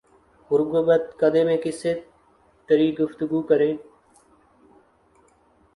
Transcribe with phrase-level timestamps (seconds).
[0.51, 1.93] غربت کدے میں کس سے
[2.69, 3.73] تری گفتگو کریں